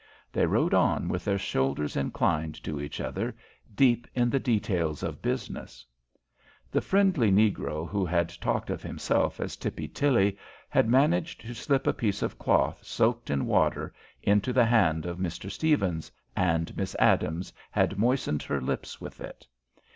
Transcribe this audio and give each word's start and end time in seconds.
They 0.33 0.47
rode 0.47 0.73
on 0.73 1.09
with 1.09 1.23
their 1.23 1.37
shoulders 1.37 1.95
inclined 1.95 2.55
to 2.63 2.81
each 2.81 2.99
other, 2.99 3.35
deep 3.75 4.07
in 4.15 4.31
the 4.31 4.39
details 4.39 5.03
of 5.03 5.21
business. 5.21 5.85
The 6.71 6.81
friendly 6.81 7.31
negro 7.31 7.87
who 7.87 8.03
had 8.03 8.29
talked 8.41 8.71
of 8.71 8.81
himself 8.81 9.39
as 9.39 9.55
Tippy 9.55 9.87
Tilly 9.87 10.39
had 10.69 10.89
managed 10.89 11.41
to 11.41 11.53
slip 11.53 11.85
a 11.85 11.93
piece 11.93 12.23
of 12.23 12.39
cloth 12.39 12.79
soaked 12.83 13.29
in 13.29 13.45
water 13.45 13.93
into 14.23 14.51
the 14.51 14.65
hand 14.65 15.05
of 15.05 15.19
Mr. 15.19 15.51
Stephens, 15.51 16.11
and 16.35 16.75
Miss 16.75 16.95
Adams 16.97 17.53
had 17.69 17.99
moistened 17.99 18.41
her 18.41 18.59
lips 18.59 18.99
with 18.99 19.21
it. 19.21 19.45